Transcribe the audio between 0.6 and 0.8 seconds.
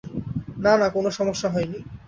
না